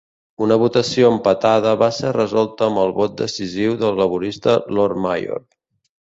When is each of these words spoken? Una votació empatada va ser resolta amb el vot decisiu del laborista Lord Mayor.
Una 0.43 0.55
votació 0.61 1.09
empatada 1.15 1.73
va 1.81 1.89
ser 1.97 2.13
resolta 2.15 2.65
amb 2.69 2.81
el 2.83 2.93
vot 2.95 3.13
decisiu 3.19 3.75
del 3.83 4.01
laborista 4.03 4.57
Lord 4.79 4.99
Mayor. 5.05 5.45